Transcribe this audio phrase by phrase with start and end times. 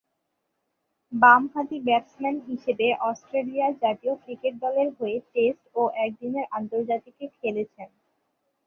[1.13, 7.89] বামহাতি ব্যাটসম্যান হিসেবে অস্ট্রেলিয়া জাতীয় ক্রিকেট দলের হয়ে টেস্ট ও একদিনের আন্তর্জাতিকে খেলেছেন।